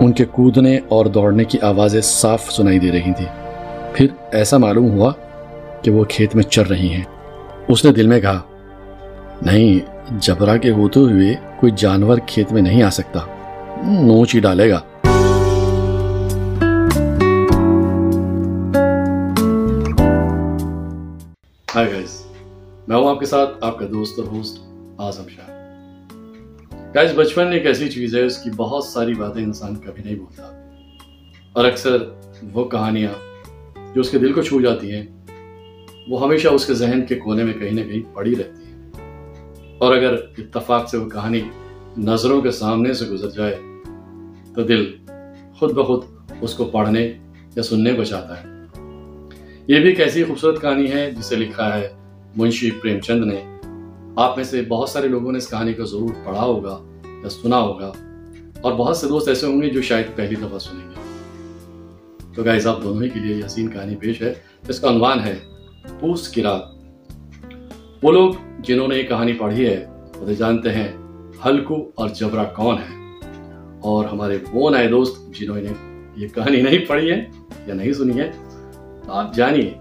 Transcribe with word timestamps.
ان 0.00 0.12
کے 0.12 0.24
کودنے 0.24 0.78
اور 0.88 1.06
دوڑنے 1.06 1.44
کی 1.44 1.58
آوازیں 1.60 2.00
صاف 2.00 2.50
سنائی 2.50 2.78
دے 2.78 2.92
رہی 2.92 3.12
تھیں۔ 3.12 3.50
پھر 3.94 4.06
ایسا 4.32 4.56
معلوم 4.56 4.90
ہوا 4.90 5.12
کہ 5.82 5.90
وہ 5.90 6.04
کھیت 6.04 6.34
میں 6.34 6.44
چر 6.44 6.66
رہی 6.66 6.88
ہیں۔ 6.88 7.04
اس 7.68 7.84
نے 7.84 7.92
دل 7.92 8.06
میں 8.06 8.20
کہا، 8.20 8.40
نہیں، 9.42 9.78
جبرا 10.20 10.56
کے 10.56 10.70
ہوتے 10.70 11.00
ہوئے 11.00 11.34
کوئی 11.60 11.72
جانور 11.76 12.18
کھیت 12.26 12.52
میں 12.52 12.62
نہیں 12.62 12.82
آ 12.82 12.90
سکتا۔ 12.90 13.20
نوچ 13.84 14.34
ہی 14.34 14.40
ڈالے 14.40 14.70
گا۔ 14.70 14.80
ہائی 21.74 21.92
گائز 21.92 22.22
میں 22.88 22.96
ہوں 22.96 23.10
آپ 23.10 23.20
کے 23.20 23.26
ساتھ، 23.26 23.50
آپ 23.60 23.78
کا 23.78 23.86
دوست 23.90 24.18
اور 24.18 24.26
ہوسٹ 24.26 24.58
آزم 24.98 25.22
شاہ۔ 25.28 25.59
گائز 26.94 27.12
بچپن 27.14 27.52
ایک 27.52 27.66
ایسی 27.66 27.90
چیز 27.90 28.16
ہے، 28.16 28.22
اس 28.22 28.38
کی 28.38 28.50
بہت 28.56 28.84
ساری 28.84 29.14
باتیں 29.14 29.44
انسان 29.44 29.74
کبھی 29.74 30.02
نہیں 30.02 30.14
بھولتا 30.14 30.42
اور 31.52 31.64
اکثر 31.64 31.96
وہ 32.52 32.64
کہانیاں 32.64 33.12
جو 33.94 34.00
اس 34.00 34.10
کے 34.10 34.18
دل 34.18 34.32
کو 34.32 34.42
چھو 34.42 34.60
جاتی 34.60 34.94
ہیں، 34.94 35.06
وہ 36.08 36.22
ہمیشہ 36.22 36.48
اس 36.48 36.66
کے 36.66 36.74
ذہن 36.74 37.06
کے 37.08 37.14
کونے 37.14 37.44
میں 37.44 37.52
کہیں 37.52 37.72
نہ 37.72 37.80
کہیں 37.80 38.14
پڑی 38.14 38.36
رہتی 38.36 38.64
ہیں۔ 38.64 38.92
اور 39.78 39.96
اگر 39.96 40.14
اتفاق 40.14 40.88
سے 40.88 40.96
وہ 40.96 41.08
کہانی 41.08 41.40
نظروں 41.98 42.42
کے 42.42 42.50
سامنے 42.50 42.94
سے 42.94 43.04
گزر 43.04 43.30
جائے، 43.30 43.56
تو 44.54 44.62
دل 44.62 44.96
خود 45.58 45.72
بخود 45.72 46.04
اس 46.40 46.54
کو 46.54 46.64
پڑھنے 46.64 47.12
یا 47.56 47.62
سننے 47.62 47.92
کو 47.92 48.04
چاہتا 48.04 48.42
ہے۔ 48.42 48.48
یہ 49.66 49.80
بھی 49.80 49.88
ایک 49.88 50.00
ایسی 50.00 50.24
خوبصورت 50.24 50.62
کہانی 50.62 50.92
ہے 50.92 51.10
جسے 51.10 51.36
لکھا 51.36 51.78
ہے 51.78 51.88
منشی 52.36 52.70
پریم 52.70 53.00
چند 53.00 53.24
نے۔ 53.24 53.59
آپ 54.16 54.36
میں 54.36 54.44
سے 54.44 54.62
بہت 54.62 54.88
سارے 54.88 55.08
لوگوں 55.08 55.32
نے 55.32 55.38
اس 55.38 55.50
کہانی 55.50 55.72
کو 55.72 55.84
ضرور 55.84 56.08
پڑھا 56.24 56.44
ہوگا 56.44 56.78
یا 57.22 57.28
سنا 57.28 57.58
ہوگا 57.58 57.92
اور 58.60 58.72
بہت 58.72 58.96
سے 58.96 59.08
دوست 59.08 59.28
ایسے 59.28 59.46
ہوں 59.46 59.62
گے 59.62 59.70
جو 59.70 59.82
شاید 59.82 60.06
پہلی 60.14 60.34
دفعہ 60.34 60.58
سنیں 60.58 60.90
گے۔ 60.90 60.94
تو 62.34 62.42
گائز 62.42 62.66
آپ 62.66 62.82
دونوں 62.82 63.02
ہی 63.02 63.08
کے 63.08 63.20
لیے 63.20 63.36
یہ 63.36 63.46
حسین 63.46 63.68
کہانی 63.68 63.96
پیش 63.96 64.22
ہے۔ 64.22 64.34
اس 64.68 64.80
کا 64.80 64.90
عنوان 64.90 65.20
ہے 65.20 65.36
پوس 66.00 66.28
کی 66.28 66.42
رات۔ 66.42 66.62
وہ 68.02 68.12
لوگ 68.12 68.34
جنہوں 68.58 68.88
نے 68.88 68.96
یہ 68.96 69.02
کہانی 69.02 69.32
پڑھی 69.32 69.66
ہے، 69.66 69.86
وہ 70.16 70.32
جانتے 70.32 70.70
ہیں 70.70 70.92
ہلکو 71.46 71.90
اور 71.94 72.08
جبرا 72.08 72.44
کون 72.44 72.76
ہے۔ 72.78 73.18
اور 73.80 74.04
ہمارے 74.04 74.38
وہ 74.52 74.70
نئے 74.70 74.88
دوست 74.88 75.40
جنہوں 75.40 75.56
نے 75.56 76.00
یہ 76.16 76.28
کہانی 76.28 76.60
نہیں 76.60 76.78
پڑھی 76.78 77.10
ہے 77.10 77.26
یا 77.66 77.74
نہیں 77.74 77.92
سنی 77.92 78.20
ہے، 78.20 78.30
آپ 79.08 79.34
جانیے 79.34 79.74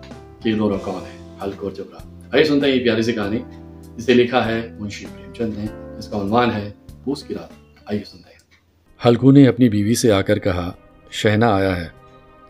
کہ 0.44 0.50
یہ 0.50 0.54
دونوں 0.54 0.78
کون 0.84 1.02
ہیں 1.02 1.38
ہلک 1.44 1.64
اور 1.64 1.72
جبرا۔ 1.72 1.98
آئیے 2.32 2.46
سنتے 2.46 2.68
ہیں 2.68 2.76
یہ 2.76 2.84
پیاری 2.84 3.02
سی 3.02 3.14
کہانی۔ 3.14 3.40
جسے 4.00 4.14
لکھا 4.14 4.48
ہے 4.48 4.70
منشی 4.80 5.06
پریم 5.06 5.34
چند 5.34 5.54
نے، 5.58 5.66
اس 5.98 6.08
کا 6.08 6.22
عنوان 6.22 6.52
ہے 6.52 6.72
پوس 7.04 7.24
کی 7.24 7.34
رات، 7.34 7.50
آئیے 7.86 8.04
سنتے 8.04 8.30
ہیں۔ 8.30 8.40
ہلکو 9.06 9.32
نے 9.32 9.48
اپنی 9.48 9.70
بیوی 9.70 9.96
سے 9.96 10.12
آ 10.12 10.22
کر 10.22 10.40
کہا، 10.40 10.72
شہنا 11.12 11.56
آیا 11.56 11.78
ہے، 11.78 11.88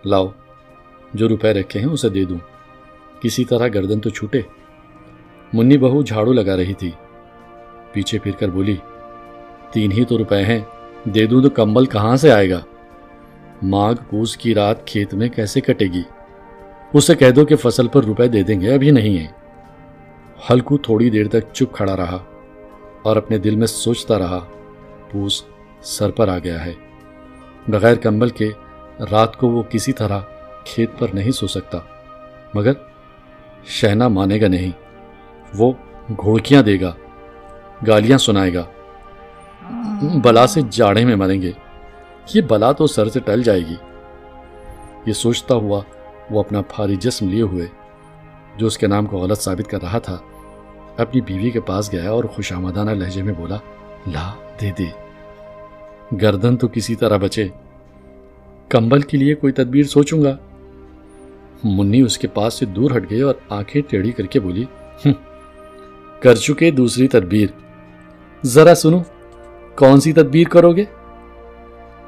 لاؤ، 0.06 0.28
جو 1.14 1.30
روپے 1.30 1.54
رکھے 1.54 1.80
ہیں 1.80 1.88
اسے 1.88 2.10
دے 2.10 2.26
دوں۔ 2.26 2.38
کسی 3.22 3.46
طرح 3.46 3.68
گردن 3.68 4.00
تو 4.00 4.10
چھوٹے۔ 4.10 4.42
منی 5.54 5.78
بہو 5.78 6.02
جھاڑو 6.02 6.34
لگا 6.34 6.58
رہی 6.58 6.74
تھی۔ 6.74 6.92
پیچھے 7.94 8.20
پھر 8.20 8.32
کر 8.32 8.48
بولی، 8.48 8.76
تین 9.72 9.92
ہی 9.92 10.06
تو 10.06 10.18
روپے 10.18 10.44
ہیں، 10.44 10.60
دے 11.04 11.26
دوں 11.26 11.42
تو 11.42 11.50
کمبل 11.50 11.86
کہاں 11.86 12.16
سے 12.16 12.32
آئے 12.32 12.50
گا؟ 12.50 12.60
ماغ 13.62 13.94
پوس 14.10 14.38
کی 14.38 14.54
رات 14.54 14.88
کھیت 14.88 15.14
میں 15.14 15.30
کیسے 15.30 15.62
کٹے 15.62 15.86
گی؟ 15.86 16.02
اسے 16.94 17.16
کہہ 17.16 17.30
دو 17.30 17.46
کہ 17.46 17.56
فصل 17.56 17.88
پر 17.88 18.04
روپے 18.04 18.28
دے 18.28 18.44
دیں 18.44 18.62
گے، 18.62 18.74
ابھی 18.74 18.92
نہیں 18.92 19.18
ہے۔ 19.18 19.39
ہلکو 20.50 20.78
تھوڑی 20.78 21.10
دیر 21.10 21.28
تک 21.28 21.54
چپ 21.54 21.74
کھڑا 21.74 21.98
رہا 21.98 22.18
اور 23.04 23.18
اپنے 23.18 23.38
دل 23.38 23.56
میں 23.56 23.68
سوچتا 23.68 24.20
رہا، 24.20 24.40
پوس 25.12 25.44
سر 25.82 26.12
پر 26.12 26.28
آ 26.28 26.38
گیا 26.40 26.66
ہے۔ 26.66 26.74
بغیر 27.68 27.96
کمبل 27.96 28.30
کے 28.30 28.50
رات 29.12 29.38
کو 29.38 29.50
وہ 29.50 29.64
کسی 29.64 29.94
طرح 29.94 30.20
کھیت 30.66 30.90
پر 31.00 31.08
نہیں 31.14 31.32
سو 31.32 31.48
سکتا۔ 31.48 31.78
مگر 32.54 32.72
شہنا 33.66 34.08
مانے 34.08 34.42
گا 34.42 34.48
نہیں، 34.48 34.72
وہ 35.58 35.72
گھوڑکیاں 36.18 36.64
دے 36.64 36.82
گا، 36.82 36.94
گالیاں 37.88 38.18
سنائے 38.18 38.54
گا۔ 38.54 38.66
بلا 40.24 40.48
سے 40.48 40.62
جاڑے 40.70 41.06
میں 41.06 41.16
مریں 41.16 41.42
گے۔ 41.42 41.52
یہ 42.34 42.42
بلا 42.42 42.72
تو 42.72 42.88
سر 42.88 43.10
سے 43.10 43.20
ٹل 43.20 43.44
جائے 43.44 43.62
گی۔ 43.62 43.76
یہ 45.06 45.14
سوچتا 45.14 45.56
ہوا 45.56 45.82
وہ 46.32 46.40
اپنا 46.40 46.62
بھاری 46.62 46.96
جسم 46.96 47.30
لیے 47.30 47.42
ہوئے 47.42 47.68
جو 48.60 48.68
اس 48.68 48.78
کے 48.78 48.88
نام 48.88 49.06
کو 49.06 49.18
غلط 49.18 49.42
ثابت 49.42 49.70
کر 49.70 49.82
رہا 49.82 50.00
تھا، 50.00 50.18
اپنی 50.98 51.22
بیوی 51.22 51.50
کے 51.50 51.60
پاس 51.60 51.94
گیا 51.94 52.12
اور 52.12 52.24
خوش 52.24 52.54
آمدانہ 52.54 52.92
لہجے 52.92 53.24
میں 53.24 53.34
بولا، 53.38 53.56
لا، 54.08 54.32
دے 54.62 54.72
دے۔ 54.80 54.86
گردن 56.22 56.58
تو 56.58 56.68
کسی 56.68 56.96
طرح 56.96 57.18
بچے۔ 57.18 57.48
کمبل 58.70 59.02
کے 59.02 59.18
لیے 59.18 59.36
کوئی 59.36 59.54
تدبیر 59.54 59.84
سوچوں 59.84 60.24
گا۔ 60.24 60.38
منی 61.64 62.02
اس 62.02 62.18
کے 62.18 62.28
پاس 62.28 62.54
سے 62.54 62.66
دور 62.66 62.92
ہٹ 62.92 63.10
گئے 63.10 63.22
اور 63.22 63.34
آنکھیں 63.50 63.82
ٹیڑھی 63.90 64.12
کر 64.12 64.26
کے 64.26 64.40
بولی 64.40 64.66
کر 66.20 66.36
چکے 66.36 66.72
دوسری 66.72 67.08
تدبیر۔ 67.08 67.48
ذرا 68.46 68.76
سنو، 68.76 69.00
کون 69.76 70.00
سی 70.00 70.14
تدبیر 70.14 70.48
کرو 70.48 70.76
گے؟ 70.76 70.84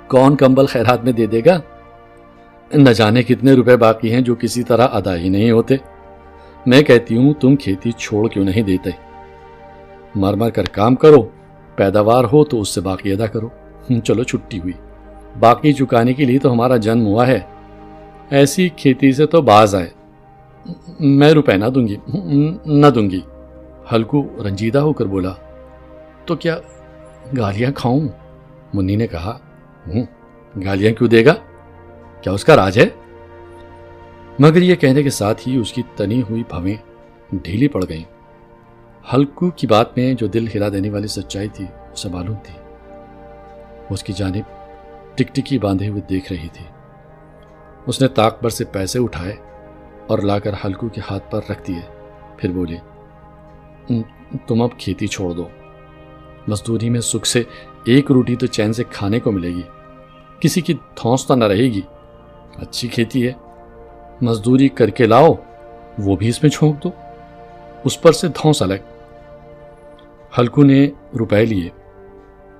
کون 0.08 0.36
کمبل 0.36 0.66
خیرات 0.66 1.04
میں 1.04 1.12
دے 1.12 1.26
دے 1.26 1.42
گا؟ 1.46 1.62
نہ 2.74 2.90
جانے 2.90 3.24
کتنے 3.24 3.54
روپے 3.54 3.78
باقی 3.78 4.14
ہیں 4.14 4.22
جو 4.22 4.36
کسی 4.36 4.64
طرح 4.64 4.88
ادا 4.92 5.18
ہی 5.18 5.30
نہیں 5.30 5.52
ہوتے۔ 5.52 5.76
میں 6.66 6.82
کہتی 6.82 7.18
ہوں، 7.18 7.34
تم 7.34 7.56
کھیتی 7.56 7.92
چھوڑ 7.92 8.30
کیوں 8.30 8.46
نہیں 8.46 8.62
دیتے؟ 8.62 8.90
مر 10.16 10.34
مر 10.34 10.50
کر 10.50 10.64
کام 10.64 10.96
کرو، 10.96 11.30
پیداوار 11.76 12.24
ہو 12.24 12.44
تو 12.44 12.62
اس 12.62 12.70
سے 12.70 12.82
باقی 12.82 13.12
ادا 13.12 13.26
کرو۔ 13.26 13.50
چلو 14.04 14.24
چھٹی 14.24 14.60
ہوئی۔ 14.60 14.74
باقی 15.40 15.74
چکانے 15.74 16.14
کے 16.14 16.26
لیے 16.26 16.40
تو 16.40 16.52
ہمارا 16.52 16.78
جنم 16.78 17.06
ہوا 17.06 17.28
ہے۔ 17.28 17.40
ایسی 18.30 18.70
کھیتی 18.70 19.12
سے 19.12 19.26
تو 19.26 19.42
باز 19.42 19.76
آئے۔ 19.76 19.90
میں 21.00 21.32
روپے 21.32 21.58
نہ 21.58 21.66
دوں 21.66 21.88
گی۔ 21.88 21.96
نہ 22.66 22.88
دوں 22.88 23.10
گی۔ 23.10 23.20
ہلکو 23.92 24.26
رنجیدہ 24.48 24.80
ہو 24.80 24.94
کر 24.94 25.06
بولا، 25.06 25.34
تو 26.26 26.36
کیا 26.36 26.58
گالیاں 27.38 27.72
کھاؤں؟ 27.72 28.08
منی 28.74 28.96
نے 28.96 29.08
کہا 29.08 29.38
گالیاں 30.66 30.94
کیوں 30.94 31.10
دے 31.10 31.26
گا؟ 31.26 31.34
کیا 32.22 32.34
اس 32.34 32.46
کا 32.46 32.56
راج 32.56 32.80
ہے؟ 32.80 32.86
مگر 34.40 34.62
یہ 34.62 34.76
کہنے 34.76 35.04
کے 35.04 35.10
ساتھ 35.10 35.48
ہی 35.48 35.58
اس 35.58 35.74
کی 35.74 35.82
تنی 35.96 36.22
ہوئی 36.30 36.44
بھویں 36.50 36.76
ڈھیلی 37.32 37.68
پڑ 37.68 37.84
گئیں۔ 37.90 38.04
ہلکو 39.14 39.50
کی 39.50 39.68
بات 39.68 39.98
میں 39.98 40.14
جو 40.14 40.28
دل 40.28 40.48
ہلا 40.56 40.70
دینے 40.70 40.90
والی 40.90 41.08
سچائی 41.08 41.48
تھی، 41.48 41.66
اسے 41.94 42.10
معلوم 42.10 42.36
تھی۔ 42.44 42.60
اس 43.90 44.04
کی 44.04 44.14
جانب 44.14 44.42
ٹک 45.16 45.36
ٹکی 45.36 45.60
باندھے 45.60 45.88
ہوئے 45.88 46.02
دیکھ 46.02 46.34
رہی 46.34 46.48
تھی۔ 46.54 46.66
اس 47.86 48.02
نے 48.02 48.08
طاق 48.08 48.44
بر 48.44 48.50
سے 48.50 48.66
پیسے 48.66 49.00
اٹھائے 49.00 49.36
اور 50.08 50.20
لا 50.20 50.40
کر 50.40 50.52
ہلکو 50.66 50.90
کے 50.90 51.02
ہاتھ 51.12 51.32
پر 51.32 51.42
رکھ 51.50 51.68
دیے۔ 51.68 51.82
پھر 52.38 52.52
بولی 52.52 52.78
تم 54.48 54.62
اب 54.62 54.70
کھیتی 54.78 55.08
چھوڑ 55.08 55.32
دو۔ 55.32 55.48
مزدوری 56.48 56.90
میں 56.90 57.02
سکھ 57.02 57.28
سے 57.28 57.44
ایک 57.86 58.12
روٹی 58.12 58.36
تو 58.36 58.48
چین 58.48 58.74
سے 58.74 58.84
کھانے 58.92 59.20
کو 59.20 59.32
ملے 59.32 59.50
گی۔ 59.50 59.62
کسی 60.40 60.62
کی 60.62 60.74
تھونستا 60.96 61.36
نہ 61.36 61.44
رہے 61.44 61.64
گی۔ 61.64 61.82
اچھی 62.56 62.88
کھیتی 62.88 63.28
ہے۔ 63.28 63.51
مزدوری 64.22 64.70
کر 64.70 64.90
کے 64.90 65.06
لاؤ، 65.06 65.28
وہ 66.00 66.16
بھی 66.16 66.30
اس 66.30 66.44
میں 66.44 66.52
چھونک 66.52 66.84
دو۔ 66.84 66.92
اس 67.84 68.02
پر 68.02 68.12
سے 68.12 68.28
دھونس 68.28 68.62
الگ 68.62 68.74
ہلکو 70.38 70.64
نے 70.64 70.90
روپے 71.20 71.46
لیے 71.46 71.70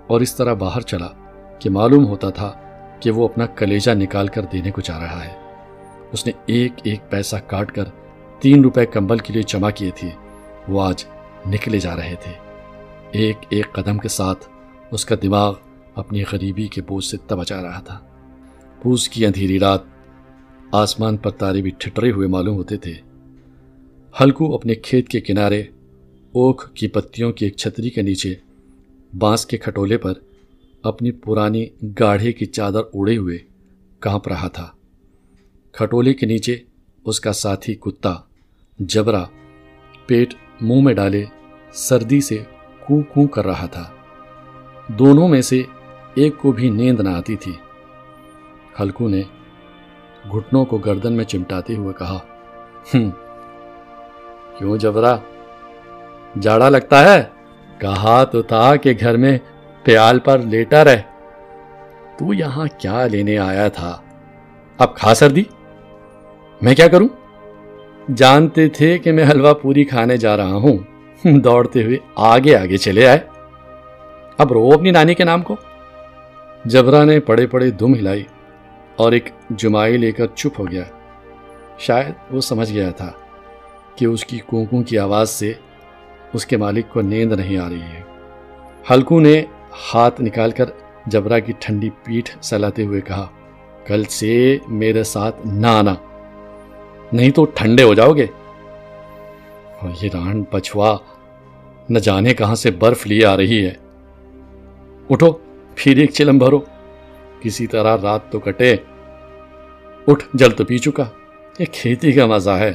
اور 0.08 0.22
اس 0.22 0.36
طرح 0.36 0.54
باہر 0.54 0.82
چلا 0.82 1.08
کہ 1.60 1.70
معلوم 1.70 2.06
ہوتا 2.06 2.30
تھا 2.30 2.54
کہ 3.00 3.12
وہ 3.12 3.28
اپنا 3.28 3.46
کلیجہ 3.46 3.92
نکال 3.92 4.28
کر 4.28 4.42
دینے 4.42 4.72
کو 4.72 4.82
چاہ 4.82 5.00
رہا 5.00 5.26
ہے۔ 5.26 5.32
اس 6.12 6.26
نے 6.26 6.32
ایک 6.46 6.74
ایک 6.84 7.00
پیسہ 7.10 7.36
کاٹ 7.48 7.72
کر 7.72 7.84
تین 8.40 8.62
روپے 8.62 8.86
کمبل 8.86 9.18
کے 9.18 9.34
لیے 9.34 9.44
جمع 9.48 9.70
کیے 9.70 9.92
تھے۔ 9.96 10.10
وہ 10.68 10.82
آج 10.82 11.06
نکلے 11.48 11.80
جا 11.80 11.96
رہے 11.96 12.16
تھے۔ 12.20 12.32
ایک 13.12 13.38
ایک 13.50 13.74
قدم 13.74 13.98
کے 13.98 14.08
ساتھ 14.08 14.46
اس 14.92 15.06
کا 15.06 15.16
دماغ 15.24 15.54
اپنی 15.96 16.24
غریبی 16.32 16.68
کے 16.68 16.82
بوجھ 16.82 17.06
سے 17.06 17.18
تبچا 17.28 17.62
رہا 17.62 17.80
تھا۔ 17.80 18.00
پوس 18.82 19.10
کی 19.10 19.26
اندھیری 19.26 19.60
رات 19.60 19.80
آسمان 20.72 21.18
پر 21.18 21.30
تارے 21.30 21.62
بھی 21.62 21.72
ٹھٹرے 21.78 22.12
ہوئے 22.12 22.28
معلوم 22.28 22.56
ہوتے 22.56 22.78
تھے۔ 22.78 22.94
ہلکو 24.22 24.56
اپنے 24.56 24.76
کھیت 24.76 25.08
کے 25.08 25.22
کنارے، 25.22 25.62
اوکھ 26.32 26.74
کی 26.74 26.88
پتیوں 26.88 27.32
کی 27.32 27.46
ایک 27.46 27.56
چھتری 27.56 27.90
کے 27.90 28.02
نیچے، 28.02 28.34
بانس 29.18 29.46
کے 29.46 29.58
کھٹولے 29.58 29.98
پر 29.98 30.14
اپنی 30.84 31.12
پرانی 31.12 31.66
گاڑھے 32.00 32.34
کی 32.34 32.46
چادر 32.46 32.82
اڑے 32.94 33.18
ہوئے 33.18 33.38
کانپ 34.00 34.28
رہا 34.28 34.48
تھا۔ 34.48 34.72
کھٹولے 35.72 36.14
کے 36.14 36.26
نیچے 36.26 36.58
اس 37.06 37.20
کا 37.20 37.34
ساتھی 37.34 37.76
کتا، 37.76 38.16
جبرا، 38.80 39.24
پیٹ 40.06 40.34
منہ 40.62 40.82
میں 40.82 40.94
ڈالے، 40.94 41.26
سردی 41.74 42.22
سے 42.22 42.38
کو 42.80 43.02
کو 43.02 43.28
کر 43.28 43.46
رہا 43.46 43.66
تھا۔ 43.66 43.90
دونوں 45.00 45.28
میں 45.28 45.42
سے 45.42 45.62
ایک 46.14 46.38
کو 46.38 46.52
بھی 46.52 46.70
نیند 46.70 47.00
نہ 47.00 47.10
آتی 47.10 47.36
تھی۔ 47.36 47.52
ہلکو 48.80 49.08
نے 49.08 49.22
گھٹنوں 50.30 50.66
کو 50.66 50.78
گردن 50.78 51.14
میں 51.14 51.26
چمٹاتے 51.26 51.76
ہوئے 51.76 51.94
کہا 51.94 52.20
کیوں 54.58 54.78
جبرا؟ 54.78 55.18
جاڑا 56.42 56.70
لگتا 56.70 57.14
ہے؟ 57.14 57.24
کہا 57.78 58.24
تو 58.24 58.42
تھا 58.42 58.76
کہ 58.76 58.94
گھر 59.00 59.18
میں 59.18 59.38
پیال 59.84 60.20
پر 60.20 60.40
لیٹا 60.40 60.84
رہے 60.84 61.02
تو 62.20 62.34
یہاں 62.34 62.68
کیا 62.78 63.08
لینے 63.08 63.38
آیا 63.38 63.68
تھا؟ 63.68 63.98
اب 64.78 64.96
کھا 64.96 65.14
سردی؟ 65.14 65.44
میں 66.62 66.76
کیا 66.76 66.88
کروں؟ 66.88 67.08
جانتے 68.16 68.70
تھے 68.70 68.98
کہ 68.98 69.12
میں 69.12 69.24
حلوہ 69.24 69.54
پوری 69.54 69.84
کھانے 69.84 70.18
جا 70.18 70.38
رہا 70.38 70.54
ہوں۔ 70.54 70.78
دوڑتے 71.26 71.84
ہوئے 71.84 71.98
آگے 72.16 72.56
آگے 72.56 72.78
چلے 72.78 73.08
آئے۔ 73.08 73.20
اب 74.38 74.54
رو 74.54 74.74
اپنی 74.74 74.92
نانی 74.92 75.14
کے 75.14 75.24
نام 75.24 75.42
کو؟ 75.42 75.56
جبرا 76.66 77.04
نے 77.04 77.20
پڑے 77.20 77.48
پڑے 77.48 77.70
دم 77.70 77.94
ہلائی۔ 77.94 78.24
اور 79.02 79.12
ایک 79.12 79.30
جمائی 79.50 79.98
لے 79.98 80.12
کر 80.12 80.26
چپ 80.26 80.60
ہو 80.60 80.72
گیا۔ 80.72 80.84
شاید 81.80 82.34
وہ 82.34 82.42
سمجھ 82.42 82.74
گیا 82.74 82.92
تھا 82.92 83.12
کہ 83.96 84.06
اس 84.06 84.26
کی 84.26 84.40
کونکوں 84.46 84.84
کی 84.84 84.98
آواز 84.98 85.30
سے 85.30 85.54
اس 86.34 86.46
کے 86.46 86.58
مالک 86.58 86.86
کو 86.90 87.02
نیند 87.02 87.32
نہیں 87.32 87.58
آ 87.58 87.70
رہی 87.70 87.82
ہے۔ 87.82 88.02
ہلکو 88.92 89.20
نے 89.20 89.44
ہاتھ 89.94 90.22
نکال 90.22 90.52
کر 90.52 90.66
جبرا 91.06 91.40
کی 91.40 91.54
ٹھنڈی 91.60 91.90
پیٹھ 91.90 92.38
سلاتے 92.42 92.86
ہوئے 92.86 93.02
کہا، 93.02 93.28
کل 93.88 94.04
سے 94.04 94.58
میرے 94.68 95.04
ساتھ 95.04 95.48
نہ 95.48 95.68
آنا۔ 95.68 95.96
نہیں 97.14 97.30
تو 97.30 97.46
ٹھنڈے 97.46 97.84
ہو 97.84 97.94
جاؤ 97.94 98.14
گے۔ 98.14 98.26
اور 99.80 99.90
یہ 100.02 100.10
ران 100.14 100.44
پچھوا 100.44 100.98
نہ 101.90 102.00
جانے 102.00 102.34
کہاں 102.34 102.56
سے 102.56 102.72
برف 102.72 103.08
لیے 103.08 103.26
آ 103.26 103.38
رہی 103.38 103.66
ہے۔ 103.66 103.74
اٹھو، 105.10 105.32
پھر 105.76 105.98
ایک 105.98 106.12
چلم 106.14 106.38
بھرو۔ 106.38 106.60
کسی 107.42 107.68
طرح 107.68 107.98
رات 108.04 108.32
تو 108.32 108.40
کٹے۔ 108.40 108.76
اٹھ، 110.08 110.24
جل 110.34 110.52
تو 110.52 110.66
پی 110.66 110.78
چکا۔ 110.78 111.04
یہ 111.60 111.66
کھیتی 111.72 112.12
کا 112.12 112.26
مزہ 112.26 112.50
ہے۔ 112.50 112.74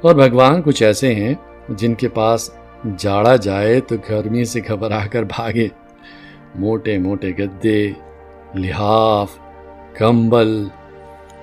اور 0.00 0.14
بھگوان 0.14 0.62
کچھ 0.62 0.82
ایسے 0.82 1.14
ہیں 1.14 1.34
جن 1.68 1.94
کے 1.94 2.08
پاس 2.08 2.50
جاڑا 2.96 3.36
جائے 3.36 3.80
تو 3.80 3.96
گرمی 4.10 4.44
سے 4.44 4.60
گھبرا 4.68 5.06
کر 5.06 5.22
بھاگے۔ 5.22 5.68
موٹے 6.54 6.98
موٹے 6.98 7.30
گدے، 7.38 7.90
لحاف، 8.54 9.38
کمبل۔ 9.98 10.64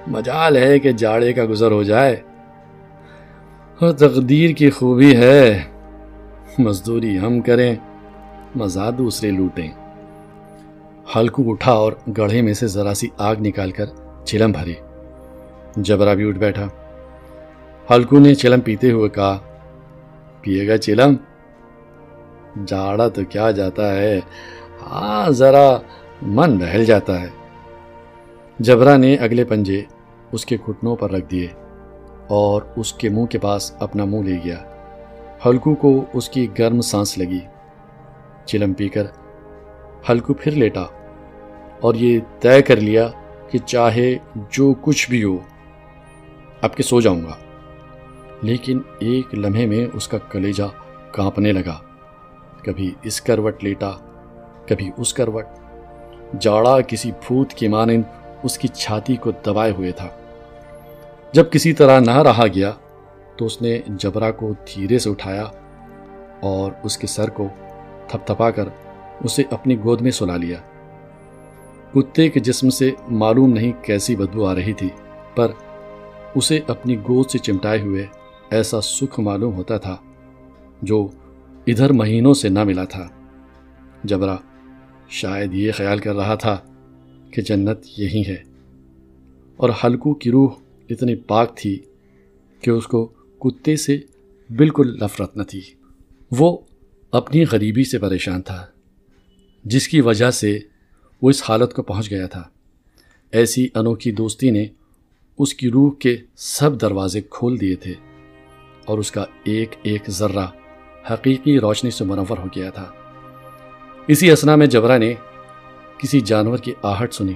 مجال 0.07 0.57
ہے 0.57 0.79
کہ 0.79 0.91
جاڑے 0.91 1.33
کا 1.33 1.45
گزر 1.49 1.71
ہو 1.71 1.83
جائے۔ 1.83 2.15
اور 3.79 3.91
تقدیر 3.91 4.49
کی 4.49 4.69
خوبی 4.69 5.15
ہے، 5.15 5.63
مزدوری 6.59 7.19
ہم 7.19 7.41
کریں 7.41 7.75
مزہ 8.55 8.91
دوسرے 8.97 9.31
لوٹیں۔ 9.31 9.71
ہلکو 11.15 11.51
اٹھا 11.51 11.71
اور 11.71 11.93
گڑھے 12.17 12.41
میں 12.41 12.53
سے 12.53 12.67
ذرا 12.67 12.93
سی 12.93 13.07
آگ 13.17 13.35
نکال 13.39 13.71
کر 13.71 13.85
چلم 14.25 14.51
بھری 14.51 14.73
جبرا 15.77 16.13
بھی 16.13 16.29
اٹھ 16.29 16.37
بیٹھا۔ 16.37 16.67
ہلکو 17.91 18.19
نے 18.19 18.35
چلم 18.35 18.59
پیتے 18.59 18.91
ہوئے 18.91 19.09
کہا، 19.09 19.37
پیے 20.41 20.67
گا 20.67 20.77
چلم؟ 20.77 21.15
جاڑا 22.65 23.07
تو 23.07 23.21
کیا 23.29 23.51
جاتا 23.51 23.95
ہے؟ 23.95 24.19
ہاں 24.81 25.29
ذرا 25.29 25.77
من 26.21 26.57
بہل 26.57 26.85
جاتا 26.85 27.21
ہے۔ 27.21 27.27
جبرا 28.59 28.97
نے 28.97 29.15
اگلے 29.15 29.43
پنجے 29.43 29.83
اس 30.31 30.45
کے 30.45 30.57
گھٹنوں 30.67 30.95
پر 30.95 31.11
رکھ 31.11 31.25
دیے 31.31 31.47
اور 32.27 32.61
اس 32.75 32.93
کے 32.93 33.09
منہ 33.09 33.25
کے 33.25 33.39
پاس 33.39 33.71
اپنا 33.79 34.05
منہ 34.05 34.21
لے 34.21 34.37
گیا۔ 34.45 34.57
ہلکو 35.45 35.75
کو 35.75 36.05
اس 36.13 36.29
کی 36.29 36.47
گرم 36.59 36.81
سانس 36.81 37.17
لگی۔ 37.17 37.39
چلم 38.45 38.73
پی 38.73 38.89
کر 38.89 39.03
ہلکو 40.09 40.33
پھر 40.33 40.51
لیٹا 40.51 40.85
اور 41.81 41.95
یہ 41.95 42.19
طے 42.39 42.61
کر 42.61 42.75
لیا 42.75 43.07
کہ 43.49 43.59
چاہے 43.59 44.17
جو 44.49 44.73
کچھ 44.81 45.09
بھی 45.09 45.23
ہو 45.23 45.37
اب 46.61 46.75
کے 46.75 46.83
سو 46.83 47.01
جاؤں 47.01 47.21
گا۔ 47.21 47.35
لیکن 48.41 48.79
ایک 48.99 49.35
لمحے 49.35 49.65
میں 49.65 49.85
اس 49.93 50.07
کا 50.07 50.17
کلیجہ 50.17 50.63
کانپنے 51.11 51.53
لگا۔ 51.53 51.79
کبھی 52.63 52.93
اس 53.03 53.21
کروٹ 53.21 53.63
لیٹا، 53.63 53.91
کبھی 54.67 54.91
اس 54.97 55.13
کروٹ۔ 55.13 55.45
جاڑا 56.39 56.81
کسی 56.81 57.11
پھوت 57.21 57.53
کی 57.53 57.67
مانند 57.67 58.03
اس 58.43 58.57
کی 58.57 58.67
چھاتی 58.67 59.15
کو 59.15 59.31
دبائے 59.31 59.71
ہوئے 59.71 59.91
تھا۔ 59.91 60.07
جب 61.31 61.51
کسی 61.51 61.73
طرح 61.73 61.99
نہ 61.99 62.17
رہا 62.17 62.47
گیا 62.55 62.71
تو 63.37 63.45
اس 63.45 63.61
نے 63.61 63.79
جبرا 63.87 64.31
کو 64.31 64.51
دھیرے 64.51 64.99
سے 64.99 65.09
اٹھایا 65.09 65.45
اور 66.41 66.71
اس 66.83 66.97
کے 66.97 67.07
سر 67.07 67.29
کو 67.29 67.47
تھپ 68.07 68.27
تھپا 68.27 68.51
کر 68.51 68.69
اسے 69.23 69.43
اپنی 69.51 69.79
گود 69.79 70.01
میں 70.01 70.11
سلا 70.11 70.37
لیا۔ 70.37 70.57
کتے 71.93 72.29
کے 72.29 72.39
جسم 72.39 72.69
سے 72.69 72.91
معلوم 73.07 73.53
نہیں 73.53 73.71
کیسی 73.83 74.15
بدبو 74.15 74.45
آ 74.45 74.55
رہی 74.55 74.73
تھی، 74.73 74.89
پر 75.35 75.51
اسے 76.37 76.59
اپنی 76.67 76.97
گود 76.97 77.29
سے 77.29 77.37
چمٹائے 77.37 77.81
ہوئے 77.81 78.05
ایسا 78.49 78.81
سکھ 78.81 79.19
معلوم 79.19 79.53
ہوتا 79.53 79.77
تھا 79.77 79.97
جو 80.81 81.07
ادھر 81.67 81.91
مہینوں 81.91 82.33
سے 82.33 82.49
نہ 82.49 82.63
ملا 82.63 82.83
تھا۔ 82.83 83.09
جبرا، 84.03 84.35
شاید 85.09 85.53
یہ 85.53 85.71
خیال 85.71 85.99
کر 85.99 86.15
رہا 86.15 86.35
تھا 86.35 86.57
کہ 87.31 87.41
جنت 87.41 87.79
یہی 87.97 88.23
ہے۔ 88.27 88.43
اور 89.57 89.69
حلقوں 89.83 90.13
کی 90.13 90.31
روح 90.31 90.49
اتنی 90.89 91.15
پاک 91.15 91.57
تھی 91.57 91.79
کہ 92.61 92.69
اس 92.69 92.87
کو 92.87 93.05
کتے 93.39 93.75
سے 93.75 93.97
بالکل 94.49 94.97
نفرت 95.03 95.37
نہ 95.37 95.43
تھی۔ 95.43 95.61
وہ 96.31 96.57
اپنی 97.11 97.45
غریبی 97.51 97.83
سے 97.83 97.99
پریشان 97.99 98.41
تھا، 98.41 98.65
جس 99.63 99.87
کی 99.87 100.01
وجہ 100.01 100.31
سے 100.31 100.59
وہ 101.21 101.29
اس 101.29 101.43
حالت 101.49 101.73
کو 101.73 101.83
پہنچ 101.83 102.11
گیا 102.11 102.27
تھا۔ 102.27 102.43
ایسی 103.31 103.67
انوکھی 103.75 104.11
دوستی 104.11 104.51
نے 104.51 104.65
اس 105.37 105.53
کی 105.53 105.71
روح 105.71 105.91
کے 105.99 106.17
سب 106.35 106.81
دروازے 106.81 107.21
کھول 107.21 107.61
دیے 107.61 107.75
تھے 107.75 107.93
اور 108.85 108.97
اس 108.97 109.11
کا 109.11 109.25
ایک 109.43 109.75
ایک 109.83 110.09
ذرہ 110.09 110.45
حقیقی 111.13 111.59
روشنی 111.59 111.91
سے 111.91 112.03
منور 112.03 112.37
ہو 112.37 112.45
گیا 112.55 112.69
تھا۔ 112.69 112.85
اسی 114.07 114.31
اسنا 114.31 114.55
میں 114.55 114.67
جبرا 114.67 114.97
نے 114.97 115.13
کسی 115.97 116.19
جانور 116.19 116.57
کی 116.57 116.73
آہٹ 116.83 117.13
سنی۔ 117.13 117.33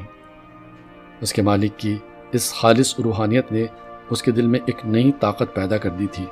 اس 1.22 1.34
کے 1.34 1.42
مالک 1.42 1.80
کی 1.80 1.98
اس 2.32 2.54
خالص 2.54 3.00
روحانیت 3.00 3.52
نے 3.52 3.66
اس 4.10 4.24
کے 4.24 4.32
دل 4.32 4.48
میں 4.48 4.60
ایک 4.66 4.86
نئی 4.86 5.12
طاقت 5.20 5.56
پیدا 5.56 5.78
کر 5.78 5.90
دی 5.90 6.08
تھی، 6.12 6.26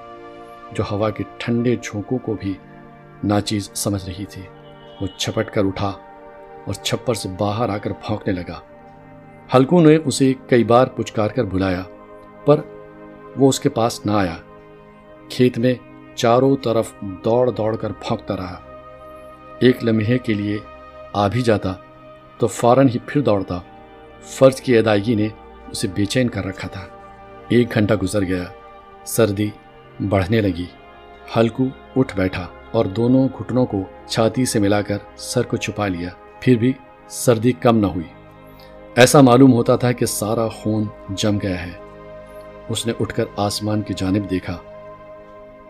جو 0.74 0.84
ہوا 0.92 1.10
کے 1.10 1.24
ٹھنڈے 1.38 1.76
جھونکوں 1.82 2.18
کو 2.18 2.36
بھی 2.42 2.54
ناچیز 3.24 3.72
سمجھ 3.74 4.06
رہی 4.06 4.26
تھی۔ 4.26 4.42
وہ 5.02 5.08
چھپٹ 5.18 5.50
کر 5.50 5.66
اٹھا 5.66 5.90
اور 6.66 6.74
چھپر 6.74 7.14
سے 7.14 7.30
باہر 7.40 7.70
آ 7.70 7.78
کر 7.78 7.94
پھونکنے 7.94 8.34
لگا۔ 8.34 8.60
ہلکو 9.54 9.82
نے 9.82 9.98
اسے 10.06 10.34
کئی 10.48 10.64
بار 10.64 10.88
پچکار 10.88 11.28
کر 11.28 11.44
بلایا، 11.44 11.84
پر 12.46 12.62
وہ 13.38 13.50
اس 13.50 13.60
کے 13.60 13.70
پاس 13.70 14.06
نہ 14.06 14.12
آیا۔ 14.12 14.36
کھیت 15.30 15.58
میں 15.58 15.74
چاروں 16.16 16.56
طرف 16.64 16.94
دوڑ 17.02 17.52
دوڑ 17.52 17.76
کر 17.76 17.92
پھونکتا 17.92 18.38
رہا۔ 18.38 18.60
ایک 19.60 19.84
لمحے 19.84 20.18
کے 20.18 20.34
لیے 20.34 20.58
آ 21.14 21.28
بھی 21.28 21.42
جاتا 21.42 21.74
تو 22.38 22.48
فوراً 22.48 22.88
ہی 22.88 22.98
پھر 23.06 23.22
دوڑتا۔ 23.22 23.60
فرض 24.22 24.62
کی 24.62 24.78
ادائیگی 24.78 25.16
نے 25.16 25.28
اسے 25.72 25.88
بے 25.96 26.06
چین 26.06 26.30
کر 26.30 26.46
رکھا 26.46 26.68
تھا۔ 26.68 26.86
ایک 27.50 27.74
گھنٹہ 27.74 27.94
گزر 27.94 28.22
گیا۔ 28.22 28.44
سردی 29.06 29.50
بڑھنے 30.10 30.42
لگی۔ 30.42 30.66
ہلکو 31.36 31.64
اٹھ 31.96 32.16
بیٹھا 32.16 32.48
اور 32.72 32.86
دونوں 32.86 33.28
گھٹنوں 33.40 33.66
کو 33.66 33.84
چھاتی 34.08 34.46
سے 34.46 34.60
ملا 34.60 34.82
کر 34.82 34.98
سر 35.18 35.42
کو 35.42 35.58
چھپا 35.58 35.88
لیا۔ 35.88 36.10
پھر 36.40 36.56
بھی 36.56 36.74
سردی 37.08 37.52
کم 37.52 37.78
نہ 37.78 37.88
ہوئی۔ 37.88 38.19
ایسا 38.96 39.22
معلوم 39.22 39.54
ہوتا 39.54 39.76
تھا 39.76 39.92
کہ 39.92 40.06
سارا 40.06 40.48
خون 40.48 40.84
جم 41.10 41.38
گیا 41.38 41.66
ہے۔ 41.66 41.72
اس 42.70 42.88
نے 42.88 42.94
اٹھ 43.00 43.14
کر 43.14 43.24
آسمان 43.38 43.82
کی 43.82 43.94
جانب 43.98 44.30
دیکھا۔ 44.30 44.58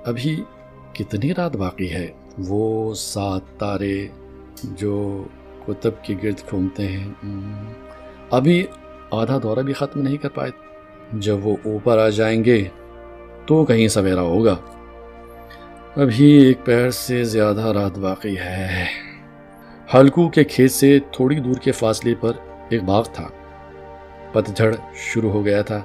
ابھی 0.05 0.43
کتنی 0.93 1.33
رات 1.33 1.55
باقی 1.55 1.91
ہے؟ 1.91 2.07
وہ 2.47 2.93
سات 2.93 3.59
تارے 3.59 4.07
جو 4.63 5.23
کتب 5.67 5.91
کے 6.03 6.15
گرد 6.23 6.49
گھومتے 6.49 6.87
ہیں۔ 6.87 7.13
ابھی 8.31 8.67
آدھا 9.11 9.39
دورہ 9.43 9.59
بھی 9.59 9.73
ختم 9.73 10.01
نہیں 10.01 10.17
کر 10.17 10.29
پائے۔ 10.29 10.51
جب 11.13 11.47
وہ 11.47 11.57
اوپر 11.65 11.97
آ 11.97 12.09
جائیں 12.09 12.45
گے 12.45 12.63
تو 13.45 13.65
کہیں 13.65 13.87
سویرا 13.87 14.21
ہوگا۔ 14.21 14.55
ابھی 15.95 16.31
ایک 16.31 16.65
پیر 16.65 16.89
سے 16.89 17.23
زیادہ 17.23 17.61
رات 17.61 17.97
باقی 17.97 18.37
ہے۔ 18.37 18.85
ہلکو 19.93 20.29
کے 20.29 20.43
کھیت 20.43 20.71
سے 20.71 20.99
تھوڑی 21.11 21.39
دور 21.39 21.55
کے 21.55 21.71
فاصلے 21.71 22.15
پر 22.15 22.31
ایک 22.69 22.83
باغ 22.83 23.03
تھا۔ 23.13 23.27
پتجھڑ 24.31 24.75
شروع 24.95 25.31
ہو 25.31 25.45
گیا 25.45 25.61
تھا۔ 25.61 25.81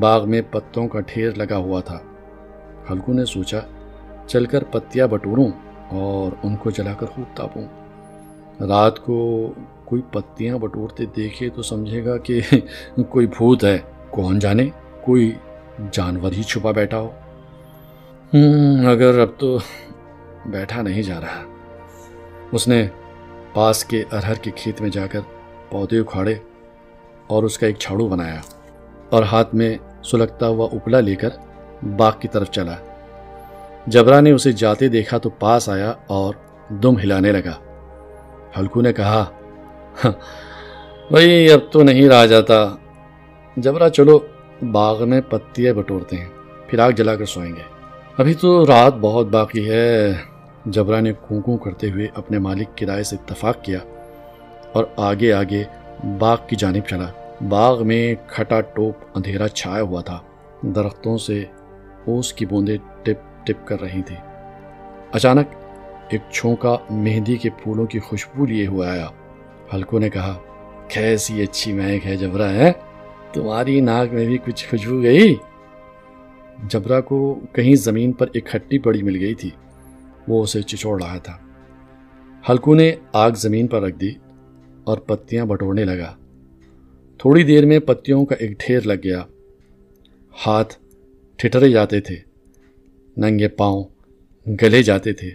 باغ 0.00 0.30
میں 0.30 0.42
پتوں 0.50 0.88
کا 0.88 1.00
ڈھیر 1.00 1.30
لگا 1.36 1.56
ہوا 1.56 1.80
تھا۔ 1.80 1.98
ہلکو 2.90 3.12
نے 3.12 3.24
سوچا، 3.24 3.58
چل 4.26 4.46
کر 4.46 4.64
پتیاں 4.64 5.06
بٹوروں 5.06 5.48
اور 5.88 6.36
ان 6.42 6.56
کو 6.56 6.70
جلا 6.70 6.94
کر 6.94 7.06
خوب 7.06 7.36
تاپوں۔ 7.36 7.64
رات 8.60 9.00
کو 9.00 9.52
کوئی 9.84 10.02
پتیاں 10.12 10.58
بٹورتے 10.58 11.04
دیکھے 11.16 11.48
تو 11.48 11.62
سمجھے 11.62 12.04
گا 12.04 12.16
کہ 12.16 12.40
کوئی 13.08 13.26
بھوت 13.26 13.64
ہے۔ 13.64 13.78
کون 14.10 14.38
جانے؟ 14.38 14.66
کوئی 15.00 15.32
جانور 15.92 16.32
ہی 16.32 16.42
چھپا 16.42 16.70
بیٹھا 16.70 17.00
ہو۔ 17.00 17.10
اگر 18.90 19.18
اب 19.18 19.28
تو 19.38 19.58
بیٹھا 20.46 20.82
نہیں 20.82 21.02
جا 21.02 21.20
رہا۔ 21.20 21.42
اس 22.52 22.68
نے 22.68 22.88
پاس 23.52 23.84
کے 23.84 24.04
ارہر 24.12 24.34
کے 24.34 24.50
کھیت 24.56 24.80
میں 24.80 24.90
جا 24.90 25.06
کر 25.06 25.20
پودے 25.70 25.98
اکھاڑے 25.98 26.34
اور 27.26 27.42
اس 27.42 27.58
کا 27.58 27.66
ایک 27.66 27.78
چھاڑو 27.78 28.08
بنایا 28.08 28.40
اور 29.10 29.22
ہاتھ 29.22 29.54
میں 29.54 29.76
سلگتا 30.04 30.48
ہوا 30.48 30.68
اپلا 30.72 31.00
لے 31.00 31.14
کر 31.14 31.28
باغ 31.96 32.12
کی 32.20 32.28
طرف 32.28 32.50
چلا۔ 32.50 32.74
جبرا 33.86 34.20
نے 34.20 34.30
اسے 34.30 34.52
جاتے 34.52 34.88
دیکھا 34.88 35.18
تو 35.18 35.30
پاس 35.30 35.68
آیا 35.68 35.92
اور 36.06 36.34
دم 36.68 36.98
ہلانے 36.98 37.32
لگا۔ 37.32 37.54
ہلکو 38.58 38.80
نے 38.80 38.92
کہا 38.92 39.24
ہاں، 40.04 40.12
وہی 41.10 41.52
اب 41.52 41.60
تو 41.72 41.82
نہیں 41.82 42.08
رہا 42.08 42.26
جاتا۔ 42.26 42.76
جبرا، 43.56 43.88
چلو، 43.88 44.18
باغ 44.72 45.08
میں 45.08 45.20
پتیاں 45.20 45.74
بٹورتے 45.74 46.16
ہیں، 46.16 46.28
پھر 46.66 46.78
آگ 46.78 46.90
جلا 46.90 47.16
کر 47.16 47.24
سوئیں 47.24 47.56
گے۔ 47.56 47.62
ابھی 48.18 48.34
تو 48.34 48.66
رات 48.66 48.94
بہت 49.00 49.26
باقی 49.26 49.70
ہے۔ 49.70 50.14
جبرا 50.66 51.00
نے 51.00 51.12
کونکوں 51.12 51.58
کرتے 51.58 51.90
ہوئے 51.90 52.06
اپنے 52.14 52.38
مالک 52.38 52.78
کرائے 52.78 53.02
سے 53.02 53.16
اتفاق 53.16 53.64
کیا۔ 53.64 53.78
اور 54.76 54.84
آگے 54.96 55.32
آگے 55.32 55.64
باغ 56.18 56.36
کی 56.48 56.56
جانب 56.56 56.88
چلا۔ 56.88 57.38
باغ 57.48 57.86
میں 57.86 58.14
کھٹا 58.26 58.60
ٹوپ 58.60 58.94
اندھیرا 59.14 59.48
چھایا 59.48 59.82
ہوا 59.82 60.00
تھا۔ 60.00 60.18
درختوں 60.62 61.18
سے 61.18 61.44
اوس 62.06 62.32
کی 62.32 62.46
بوندیں 62.46 62.78
ٹپ 63.02 63.46
ٹپ 63.46 63.66
کر 63.66 63.80
رہی 63.80 64.02
تھی 64.02 64.16
اچانک 65.12 65.46
ایک 66.08 66.20
چھونکا 66.30 66.76
مہندی 66.90 67.36
کے 67.36 67.50
پھولوں 67.50 67.86
کی 67.86 67.98
خوشبو 67.98 68.46
لیے 68.46 68.66
ہوا 68.66 68.90
آیا۔ 68.90 69.06
ہلکو 69.74 69.98
نے 69.98 70.10
کہا، 70.10 70.34
کیسی 70.88 71.42
اچھی 71.42 71.72
مہک 71.72 72.06
ہے 72.06 72.16
جبرا 72.16 72.50
ہے 72.50 72.72
تمہاری 73.32 73.80
ناک 73.80 74.12
میں 74.12 74.26
بھی 74.26 74.38
کچھ 74.38 74.68
خوشبو 74.70 75.02
گئی؟ 75.02 75.34
جبرا 76.68 77.00
کو 77.00 77.40
کہیں 77.52 77.74
زمین 77.74 78.12
پر 78.12 78.26
ایک 78.32 78.46
کھٹی 78.46 78.78
پڑی 78.78 79.02
مل 79.02 79.16
گئی 79.20 79.34
تھی۔ 79.34 79.50
وہ 80.28 80.42
اسے 80.42 80.62
چچوڑ 80.62 81.02
رہا 81.02 81.18
تھا۔ 81.18 81.38
ہلکو 82.48 82.74
نے 82.74 82.94
آگ 83.12 83.30
زمین 83.30 83.66
پر 83.66 83.82
رکھ 83.82 83.96
دی۔ 83.96 84.10
اور 84.86 84.98
پتیاں 84.98 85.46
بٹورنے 85.46 85.84
لگا۔ 85.84 86.16
تھوڑی 87.18 87.42
دیر 87.42 87.66
میں 87.66 87.78
پتیوں 87.78 88.26
کا 88.26 88.34
ایک 88.38 88.50
ڈھیر 88.50 88.80
لگ 88.80 89.00
گیا۔ 89.04 89.22
ہاتھ 90.46 90.74
ٹھٹرے 91.36 91.70
جاتے 91.70 92.00
تھے، 92.00 92.16
ننگے 93.16 93.48
پاؤں 93.48 93.84
گلے 94.62 94.82
جاتے 94.82 95.12
تھے، 95.12 95.30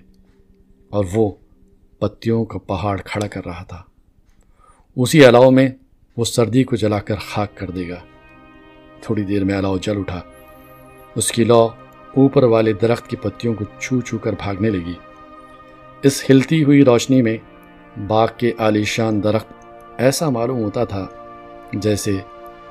اور 0.89 1.05
وہ 1.13 1.31
پتیوں 1.99 2.45
کا 2.45 2.59
پہاڑ 2.59 3.01
کھڑا 3.05 3.27
کر 3.27 3.45
رہا 3.45 3.63
تھا۔ 3.63 3.83
اسی 4.95 5.25
الاؤ 5.25 5.51
میں 5.51 5.69
وہ 6.17 6.25
سردی 6.25 6.63
کو 6.63 6.75
جلا 6.75 6.99
کر 6.99 7.15
خاک 7.15 7.57
کر 7.57 7.69
دے 7.69 7.89
گا۔ 7.89 7.99
تھوڑی 9.01 9.23
دیر 9.23 9.43
میں 9.43 9.55
الاؤ 9.55 9.77
جل 9.77 9.97
اٹھا۔ 9.97 10.21
اس 11.15 11.31
کی 11.31 11.43
لو 11.43 11.69
اوپر 12.17 12.43
والے 12.43 12.73
درخت 12.73 13.09
کی 13.09 13.15
پتیوں 13.15 13.53
کو 13.53 13.65
چھو 13.79 14.01
چھو 14.01 14.17
کر 14.17 14.33
بھاگنے 14.33 14.69
لگی۔ 14.69 14.93
اس 16.03 16.23
ہلتی 16.29 16.63
ہوئی 16.63 16.85
روشنی 16.85 17.21
میں 17.21 17.37
باغ 18.07 18.27
کے 18.37 18.51
عالیشان 18.57 19.23
درخت 19.23 19.65
ایسا 19.97 20.29
معلوم 20.29 20.63
ہوتا 20.63 20.83
تھا 20.83 21.07
جیسے 21.73 22.17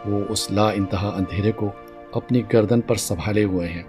وہ 0.05 0.25
اس 0.29 0.51
لا 0.51 0.69
انتہا 0.69 1.09
اندھیرے 1.09 1.53
کو 1.53 1.71
اپنی 2.13 2.43
گردن 2.53 2.81
پر 2.81 2.95
سنبھالے 2.95 3.45
ہوئے 3.45 3.69
ہیں۔ 3.69 3.83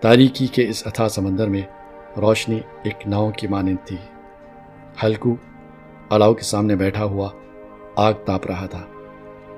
تاریکی 0.00 0.46
کے 0.46 0.68
اس 0.68 0.86
اتھا 0.86 1.08
سمندر 1.08 1.48
میں 1.48 1.62
روشنی 2.16 2.60
ایک 2.82 3.06
ناؤ 3.06 3.30
کی 3.30 3.46
مانند 3.46 3.76
تھی۔ 3.84 3.96
ہلکو 5.02 5.36
الاؤ 6.10 6.34
کے 6.34 6.42
سامنے 6.42 6.76
بیٹھا 6.76 7.04
ہوا 7.04 7.28
آگ 7.96 8.12
تاپ 8.24 8.46
رہا 8.46 8.66
تھا۔ 8.66 8.82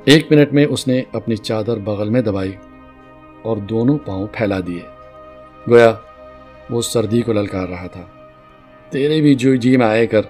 ایک 0.05 0.33
منٹ 0.33 0.53
میں 0.53 0.65
اس 0.65 0.89
نے 0.89 1.03
اپنی 1.13 1.37
چادر 1.37 1.77
بغل 1.77 2.09
میں 2.09 2.21
دبائی 2.21 2.53
اور 3.43 3.57
دونوں 3.57 3.99
پاؤں 3.99 4.27
پھیلا 4.33 4.61
دیے۔ 4.67 4.83
گویا 5.71 5.95
وہ 6.71 6.81
سردی 6.83 7.23
کو 7.23 7.33
للکار 7.33 7.69
رہا 7.69 7.87
تھا۔ 7.87 8.03
تیرے 8.91 9.21
بھی 9.21 9.35
جو 9.35 9.55
جی 9.55 9.77
میں 9.77 9.87
آئے 9.87 10.07
کر 10.07 10.21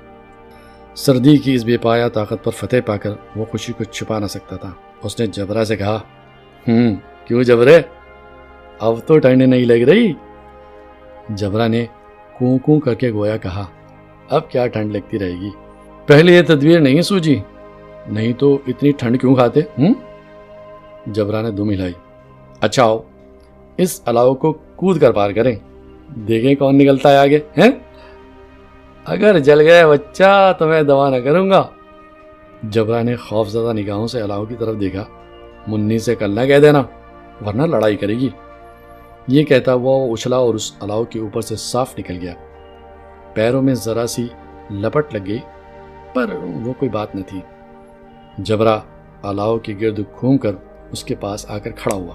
سردی 0.96 1.36
کی 1.36 1.54
اس 1.54 1.64
بے 1.64 1.76
پایا 1.76 2.08
طاقت 2.08 2.44
پر 2.44 2.50
فتح 2.50 2.76
پا 2.86 2.96
کر 2.96 3.10
وہ 3.36 3.44
خوشی 3.44 3.72
کو 3.72 3.84
چھپا 3.84 4.18
نہ 4.18 4.26
سکتا 4.26 4.56
تھا۔ 4.56 4.70
اس 5.02 5.20
نے 5.20 5.26
جبرا 5.26 5.64
سے 5.64 5.76
کہا 5.76 6.00
ہوں 6.68 6.96
کیوں 7.24 7.42
جبرے 7.42 7.80
اب 8.78 8.94
تو 9.06 9.18
ٹھنڈ 9.18 9.42
نہیں 9.42 9.64
لگ 9.64 9.88
رہی۔ 9.88 10.12
جبرا 11.28 11.66
نے 11.66 11.86
کوں 12.38 12.58
کوں 12.58 12.80
کر 12.80 12.94
کے 12.94 13.10
گویا 13.10 13.36
کہا، 13.36 13.64
اب 14.30 14.50
کیا 14.50 14.66
ٹھنڈ 14.66 14.92
لگتی 14.92 15.18
رہے 15.18 15.30
گی؟ 15.30 15.50
پہلے 16.06 16.32
یہ 16.32 16.42
تدبیر 16.46 16.80
نہیں 16.80 17.02
سوجی۔ 17.02 17.40
نہیں 18.06 18.32
تو 18.32 18.58
اتنی 18.66 18.92
ٹھنڈ 18.92 19.20
کیوں 19.20 19.34
کھاتے؟ 19.34 19.60
ہوں 19.60 19.94
جبرا 21.06 21.42
نے 21.42 21.50
دم 21.50 21.70
ہلائی۔ 21.70 21.92
اچھا 22.60 22.82
آؤ، 22.82 22.98
اس 23.76 24.00
الاؤ 24.06 24.34
کو 24.34 24.52
کود 24.52 25.00
کر 25.00 25.12
پار 25.12 25.30
کریں۔ 25.30 25.56
دیکھیں 26.28 26.54
کون 26.54 26.78
نکلتا 26.78 27.12
ہے 27.12 27.16
آگے۔ 27.16 27.36
ہیں؟ 27.36 27.70
اگر 29.06 29.38
جل 29.38 29.60
گیا 29.60 29.88
بچہ 29.88 30.52
تو 30.58 30.66
میں 30.66 30.82
دوا 30.82 31.08
نہ 31.10 31.16
کروں 31.16 31.50
گا۔ 31.50 31.62
جبرا 32.62 33.02
نے 33.02 33.16
خوف 33.16 33.48
زدہ 33.48 33.72
نگاہوں 33.72 34.06
سے 34.06 34.20
الاؤ 34.20 34.44
کی 34.44 34.54
طرف 34.58 34.80
دیکھا، 34.80 35.04
منی 35.66 35.98
سے 35.98 36.14
کل 36.14 36.30
نہ 36.30 36.40
کہہ 36.40 36.58
دینا، 36.58 36.82
ورنہ 37.46 37.62
لڑائی 37.62 37.96
کرے 37.96 38.14
گی۔ 38.14 38.28
یہ 39.28 39.44
کہتا 39.44 39.75
ہوا 39.75 39.92
وہ 39.96 40.12
اچھلا 40.12 40.36
اور 40.36 40.54
اس 40.54 40.72
الاؤ 40.80 41.04
کے 41.04 41.18
اوپر 41.20 41.40
سے 41.40 41.56
صاف 41.56 41.98
نکل 41.98 42.18
گیا۔ 42.22 42.34
پیروں 43.34 43.62
میں 43.62 43.75
ذرا 43.75 44.06
سی 44.06 44.26
لپٹ 44.70 45.14
لگ 45.14 45.26
گئی، 45.26 45.38
پر 46.14 46.26
وہ 46.64 46.72
کوئی 46.72 46.88
بات 46.88 47.14
نہ 47.14 47.20
تھی۔ 47.26 47.40
جبرا 48.38 48.78
الاؤ 49.22 49.58
کی 49.58 49.80
گرد 49.80 49.98
گھوم 50.20 50.38
کر 50.38 50.52
اس 50.92 51.04
کے 51.04 51.14
پاس 51.14 51.50
آ 51.50 51.58
کر 51.58 51.70
کھڑا 51.70 51.96
ہوا۔ 51.96 52.12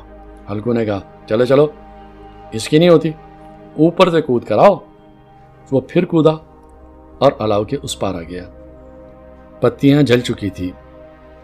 ہلکو 0.52 0.74
نے 0.74 0.86
کہا، 0.86 1.00
چلو 1.26 1.46
چلو، 1.46 1.68
اس 2.52 2.70
کی 2.70 2.78
نہیں 2.80 2.90
ہوتی، 2.90 3.10
اوپر 3.78 4.10
سے 4.10 4.22
کود 4.22 4.44
کر 4.44 4.58
آؤ 4.58 4.78
وہ 5.72 5.82
پھر 5.88 6.06
کودا۔ 6.06 6.32
اور 7.22 7.32
الاؤ 7.40 7.64
کے 7.64 7.78
اس 7.84 8.00
پار 8.00 8.16
آ 8.16 8.22
گیا۔ 8.22 8.50
پتیاں 9.60 10.02
جل 10.02 10.20
چکی 10.20 10.50
تھی۔ 10.50 10.72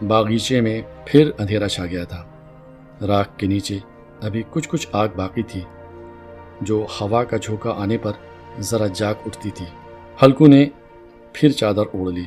باغیچے 0.08 0.60
میں 0.60 0.82
پھر 1.06 1.30
اندھیرا 1.38 1.68
چھا 1.68 1.86
گیا 1.86 2.04
تھا۔ 2.04 2.24
راکھ 3.06 3.28
کے 3.36 3.46
نیچے 3.46 3.78
ابھی 4.22 4.42
کچھ 4.50 4.68
کچھ 4.68 4.88
آگ 4.92 5.08
باقی 5.16 5.42
تھی۔ 5.42 5.60
جو 6.60 6.86
ہوا 7.00 7.24
کا 7.24 7.36
جھوکا 7.36 7.72
آنے 7.76 7.98
پر 7.98 8.12
ذرا 8.60 8.86
جاگ 8.86 9.14
اٹھتی 9.26 9.50
تھی۔ 9.50 9.66
ہلکو 10.22 10.46
نے 10.46 10.68
پھر 11.32 11.50
چادر 11.50 11.80
اوڑھ 11.80 12.14
لی 12.14 12.24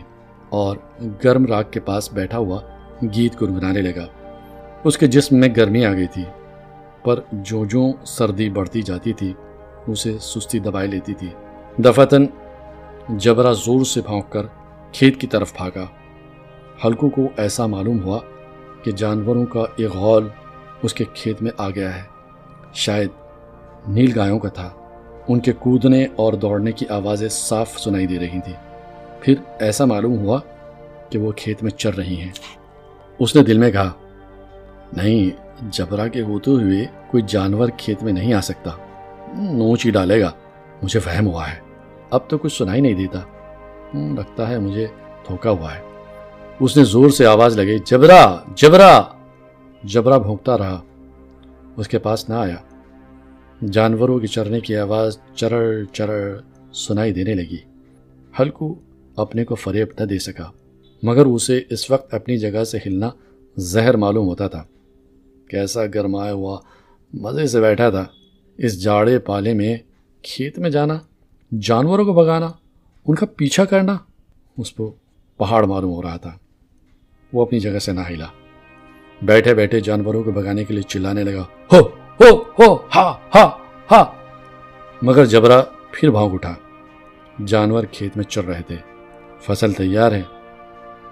اور 0.50 0.78
گرم 1.24 1.46
راگ 1.46 1.64
کے 1.72 1.80
پاس 1.80 2.14
بیٹھا 2.14 2.38
ہوا 2.38 2.60
گیت 3.16 3.42
گنگنانے 3.42 3.82
لگا۔ 3.82 4.06
اس 4.84 4.98
کے 4.98 5.08
جسم 5.08 5.36
میں 5.36 5.50
گرمی 5.58 5.86
آ 5.86 5.94
گئی 5.94 6.08
تھی، 6.08 6.24
پر 7.04 7.20
جو 7.32 7.66
جو 7.66 7.86
سردی 8.06 8.50
بڑھتی 8.50 8.82
جاتی 8.82 9.14
تھی، 9.14 9.34
اسے 9.88 10.18
سستی 10.20 10.60
دبائے 10.60 10.88
لیتی 10.88 11.14
تھی۔ 11.14 11.30
دفتن 11.78 12.26
جبرا 13.10 13.52
زور 13.52 13.86
سے 13.86 14.02
پھونک 14.02 14.30
کر 14.30 14.42
کھیت 14.92 15.22
کی 15.22 15.28
طرف 15.28 15.54
بھاگا۔ 15.58 15.86
ہلکو 16.86 17.10
کو 17.10 17.22
ایسا 17.38 17.66
معلوم 17.66 18.04
ہوا 18.04 18.20
کہ 18.84 18.92
جانوروں 18.92 19.46
کا 19.46 19.60
ایک 19.76 19.92
غول 19.94 20.28
اس 20.84 20.94
کے 20.94 21.04
کھیت 21.14 21.42
میں 21.42 21.52
آ 21.58 21.70
گیا 21.70 21.96
ہے۔ 21.96 22.02
شاید 22.74 23.08
نیل 23.88 24.12
گایوں 24.16 24.40
کا 24.40 24.50
تھا۔ 24.50 24.70
ان 25.28 25.40
کے 25.40 25.52
کودنے 25.52 26.06
اور 26.16 26.34
دوڑنے 26.34 26.72
کی 26.72 26.86
آوازیں 26.88 27.30
صاف 27.30 27.80
سنائی 27.80 28.08
دے 28.08 28.20
رہی 28.20 28.40
تھیں۔ 28.40 28.82
پھر 29.22 29.36
ایسا 29.60 29.86
معلوم 29.86 30.18
ہوا 30.18 30.40
کہ 31.10 31.20
وہ 31.20 31.32
کھیت 31.32 31.64
میں 31.64 31.72
چر 31.72 31.96
رہی 31.96 32.22
ہیں۔ 32.22 32.32
اس 33.20 33.36
نے 33.36 33.42
دل 33.42 33.58
میں 33.58 33.72
کہا، 33.72 33.92
نہیں، 34.94 35.30
جبرا 35.72 36.08
کے 36.08 36.22
ہوتے 36.22 36.52
ہوئے 36.52 36.86
کوئی 37.08 37.24
جانور 37.28 37.70
کھیت 37.78 38.04
میں 38.04 38.14
نہیں 38.14 38.34
آ 38.34 38.42
سکتا۔ 38.42 38.72
نوچ 39.36 39.86
ہی 39.86 39.92
ڈالے 39.92 40.22
گا۔ 40.22 40.32
مجھے 40.84 41.00
فہم 41.00 41.28
ہوا 41.28 41.52
ہے۔ 41.52 41.71
اب 42.12 42.20
تو 42.28 42.38
کچھ 42.38 42.58
سنائی 42.58 42.82
نہیں 42.82 42.94
دیتا۔ 42.94 43.20
لگتا 43.94 44.50
ہے 44.50 44.60
مجھے 44.60 44.88
دھوکا 45.28 45.50
ہوا 45.50 45.76
ہے۔ 45.76 45.82
اس 46.60 46.78
نے 46.78 46.84
زور 46.84 47.10
سے 47.10 47.26
آواز 47.26 47.60
لگی 47.60 47.78
جبرا 47.86 48.38
جبرا۔ 48.56 49.02
جبرا 49.84 50.18
بھونکتا 50.18 50.58
رہا۔ 50.58 50.82
اس 51.78 51.88
کے 51.88 52.00
پاس 52.00 52.30
نہ 52.30 52.34
آیا۔ 52.34 52.56
جانوروں 53.72 54.20
کی 54.20 54.28
چرنے 54.28 54.60
کی 54.60 54.76
آواز 54.76 55.18
چرڑ 55.36 55.84
چرڑ 55.94 56.38
سنائی 56.74 57.14
دینے 57.14 57.34
لگی۔ 57.34 57.58
ہلکو 58.40 58.76
اپنے 59.16 59.46
کو 59.46 59.56
فریب 59.56 59.88
نہ 60.00 60.06
دے 60.06 60.20
سکا، 60.20 60.52
مگر 61.04 61.26
اسے 61.26 61.62
اس 61.70 61.92
وقت 61.92 62.14
اپنی 62.14 62.38
جگہ 62.38 62.64
سے 62.64 62.78
ہلنا 62.86 63.10
زہر 63.58 63.98
معلوم 63.98 64.28
ہوتا 64.28 64.48
تھا۔ 64.48 64.64
کیسا 65.50 65.86
گرمایا 65.86 66.34
ہوا، 66.34 66.60
مزے 67.14 67.48
سے 67.48 67.62
بیٹھا 67.62 67.90
تھا۔ 67.90 68.06
اس 68.58 68.84
جاڑے 68.84 69.20
پالے 69.20 69.54
میں 69.54 69.78
کھیت 70.22 70.60
میں 70.60 70.70
جانا۔ 70.70 70.98
جانوروں 71.60 72.06
کو 72.06 72.14
بگانا 72.14 72.52
ان 73.08 73.16
کا 73.16 73.26
پیچھا 73.38 73.66
کرنا، 73.66 73.98
اس 74.58 74.72
کو 74.72 74.96
پہاڑ 75.38 75.66
معلوم 75.66 75.94
ہو 75.94 76.02
رہا 76.02 76.18
تھا۔ 76.18 76.32
وہ 77.34 77.42
اپنی 77.42 77.60
جگہ 77.60 77.80
سے 77.80 77.92
نہ 77.92 78.00
ہلا۔ 78.10 78.26
بیٹھے 79.22 79.54
بیٹھے 79.54 79.80
جانوروں 79.80 80.24
کو 80.24 80.32
بگانے 80.32 80.64
کے 80.64 80.74
لیے 80.74 80.84
چلانے 80.84 81.24
لگا۔ 81.24 81.44
ہو 81.74 81.80
ہو 82.22 82.42
ہو، 82.42 82.76
ہا 82.76 83.12
ہا 83.36 83.58
ہا۔ 83.92 84.12
مگر 85.02 85.26
جبرا 85.26 85.62
پھر 85.92 86.10
بھونک 86.10 86.34
اٹھا۔ 86.34 86.54
جانور 87.46 87.84
کھیت 87.92 88.18
میں 88.18 88.26
چل 88.26 88.42
رہے 88.42 88.62
تھے۔ 88.68 88.76
فصل 89.42 89.74
تیار 89.74 90.12
ہے، 90.12 90.22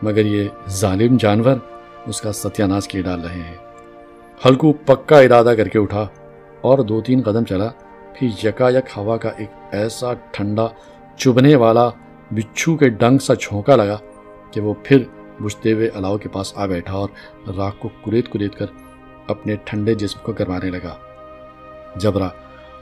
مگر 0.02 0.26
یہ 0.26 0.48
ظالم 0.70 1.18
جانور 1.18 1.56
اس 2.06 2.22
کا 2.22 2.32
ستیہ 2.32 2.66
ناش 2.66 2.88
کیے 2.88 3.02
ڈال 3.02 3.22
رہے 3.22 3.44
ہیں۔ 3.44 3.58
ہلکو 4.46 4.74
پکا 4.74 5.20
ارادہ 5.20 5.54
کر 5.58 5.68
کے 5.68 5.80
اٹھا 5.80 6.08
اور 6.62 6.80
دو 6.80 7.02
تین 7.02 7.22
قدم 7.22 7.44
چلا۔ 7.44 7.70
پھر 8.16 8.48
یکا 8.48 8.70
یک 8.70 8.98
ہوا 8.98 9.18
کا 9.18 9.30
ایک 9.30 9.52
ایسا 9.72 10.14
ٹھنڈا 10.32 10.68
چبھنے 11.18 11.56
والا 11.56 11.90
بچھو 12.32 12.78
کے 12.78 12.90
ڈنگ 12.90 13.18
سا 13.18 13.36
چھونکا 13.36 13.76
لگا 13.76 13.98
کہ 14.52 14.62
وہ 14.62 14.74
پھر 14.84 15.04
بجھتے 15.42 15.74
ہوئے 15.74 15.88
الاؤ 15.88 16.18
کے 16.18 16.30
پاس 16.30 16.54
آ 16.56 16.66
بیٹھا 16.66 16.94
اور 16.94 17.10
راک 17.58 17.80
کو 17.80 17.90
کریت 18.06 18.32
کریت 18.32 18.56
کر 18.56 18.66
اپنے 19.28 19.56
ٹھنڈے 19.66 19.94
جسم 19.94 20.20
کو 20.24 20.32
گرمانے 20.32 20.70
لگا۔ 20.70 20.96
جبرا 21.96 22.28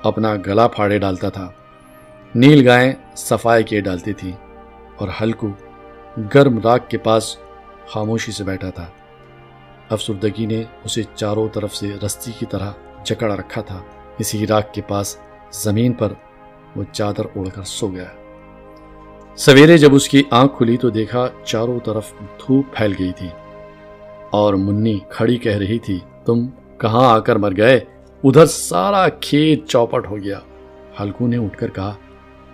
اپنا 0.03 0.35
گلا 0.35 0.67
پھاڑے 0.67 0.99
ڈالتا 0.99 1.29
تھا۔ 1.29 1.51
نیل 2.35 2.67
گائیں 2.67 2.93
صفائی 3.15 3.63
کیے 3.63 3.81
ڈالتی 3.81 4.13
تھی 4.13 4.31
اور 4.97 5.07
ہلکو 5.21 5.47
گرم 6.33 6.59
راک 6.59 6.89
کے 6.89 6.97
پاس 6.97 7.37
خاموشی 7.87 8.31
سے 8.31 8.43
بیٹھا 8.43 8.69
تھا۔ 8.69 8.85
افسردگی 9.89 10.45
نے 10.45 10.63
اسے 10.83 11.01
چاروں 11.15 11.47
طرف 11.53 11.75
سے 11.75 11.95
رسی 12.05 12.31
کی 12.39 12.45
طرح 12.45 12.71
جکڑ 13.03 13.31
رکھا 13.31 13.61
تھا۔ 13.61 13.81
اسی 14.19 14.47
راک 14.47 14.73
کے 14.73 14.81
پاس 14.81 15.15
زمین 15.53 15.93
پر 15.93 16.13
وہ 16.75 16.83
چادر 16.91 17.25
اڑ 17.35 17.47
کر 17.55 17.63
سو 17.65 17.87
گیا۔ 17.87 18.05
سویرے 19.37 19.77
جب 19.77 19.95
اس 19.95 20.07
کی 20.09 20.21
آنکھ 20.31 20.57
کھلی 20.57 20.77
تو 20.77 20.89
دیکھا 20.89 21.27
چاروں 21.45 21.79
طرف 21.85 22.11
دھوپ 22.39 22.73
پھیل 22.75 22.93
گئی 22.99 23.11
تھی 23.17 23.29
اور 24.31 24.53
منی 24.53 24.97
کھڑی 25.09 25.37
کہہ 25.37 25.57
رہی 25.57 25.79
تھی، 25.79 25.99
تم 26.25 26.45
کہاں 26.77 27.05
آ 27.09 27.19
کر 27.19 27.35
مر 27.35 27.55
گئے؟ 27.57 27.79
ادھر 28.23 28.45
سارا 28.45 29.07
کھیت 29.21 29.67
چوپٹ 29.67 30.07
ہو 30.07 30.17
گیا 30.17 30.39
ہلکو 30.99 31.27
نے 31.27 31.37
اٹھ 31.37 31.57
کر 31.57 31.69
کہا، 31.69 31.93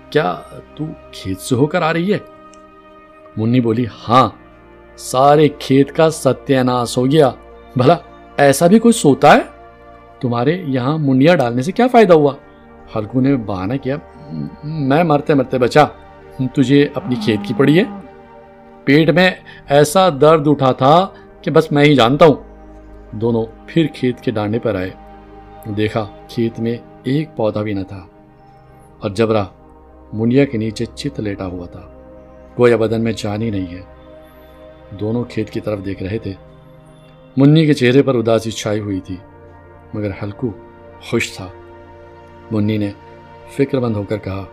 کیا 0.10 0.36
تو 0.76 0.86
کھیت 1.12 1.40
سے 1.40 1.56
ہو 1.56 1.66
کر 1.66 1.82
آ 1.82 1.94
رہی 1.94 2.14
ہے 2.14 2.20
منی 3.38 3.60
بولی 3.62 3.86
ہاں 4.08 4.28
سارے 4.98 5.48
کھیت 5.60 5.96
کا 5.96 6.10
ستیہ 6.12 6.60
ناس 6.64 6.98
ہو 6.98 7.06
گیا۔ 7.12 7.30
بھلا 7.76 7.96
ایسا 8.38 8.68
بھی 8.68 8.80
کوئی 8.80 8.94
سوتا 8.94 9.36
ہے؟ 9.36 9.42
تمہارے 10.24 10.64
یہاں 10.68 10.98
منڈیا 10.98 11.36
ڈالنے 11.36 11.62
سے 11.62 11.72
کیا 11.72 11.88
فائدہ 11.88 12.14
ہوا؟ 12.14 12.34
ہلکو 12.96 13.22
نے 13.22 13.36
بہانہ 13.36 13.74
کیا، 13.82 13.96
میں 14.64 15.04
مرتے 15.04 15.34
مرتے 15.34 15.58
بچا، 15.58 15.86
تجھے 16.54 16.88
اپنی 16.96 17.16
کھیت 17.16 17.40
کی 17.48 17.54
پڑی 17.58 17.80
ہے۔ 17.80 17.84
پیٹ 18.84 19.10
میں 19.10 19.32
ایسا 19.70 20.10
درد 20.22 20.48
اٹھا 20.48 20.72
تھا 20.72 21.08
کہ 21.42 21.52
بس 21.52 21.72
میں 21.72 21.86
ہی 21.86 21.96
جانتا 21.96 22.26
ہوں۔ 22.26 22.34
دونوں 23.12 23.46
پھر 23.68 23.88
کھیت 23.94 24.22
کے 24.22 24.32
ڈانڈے 24.32 24.60
پر 24.60 24.76
آئے۔ 24.76 24.90
دیکھا 25.78 26.06
کھیت 26.28 26.60
میں 26.60 26.78
ایک 27.04 27.30
پودا 27.36 27.62
بھی 27.62 27.74
نہ 27.74 27.84
تھا۔ 27.84 28.06
اور 29.00 29.10
جبرا 29.10 29.44
منڈیا 30.14 30.46
کے 30.46 30.58
نیچے 30.58 30.86
چت 30.86 31.20
لیٹا 31.20 31.46
ہوا 31.46 31.66
تھا، 31.66 31.82
گویا 32.60 32.78
بدن 32.78 33.04
میں 33.04 33.14
جان 33.18 33.42
ہی 33.42 33.50
نہیں 33.50 33.74
ہے۔ 33.74 33.82
دونوں 35.00 35.24
کھیت 35.24 35.50
کی 35.50 35.60
طرف 35.60 35.86
دیکھ 35.86 36.04
رہے 36.04 36.18
تھے۔ 36.18 36.34
منی 37.38 37.66
کے 37.66 37.74
چہرے 37.74 38.04
پر 38.04 38.16
اداسی 38.16 38.52
چھائی 38.52 38.80
ہوئی 38.80 39.00
تھی۔ 39.00 39.18
مگر 39.94 40.10
ہلکو 40.24 40.52
خوش 41.02 41.34
تھا۔ 41.36 41.48
منی 42.52 42.78
نے 42.78 42.92
فکر 43.50 43.80
مند 43.80 43.96
ہو 43.96 44.04
کر 44.04 44.18
کہا، 44.18 44.46